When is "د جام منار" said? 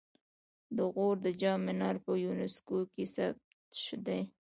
1.25-1.95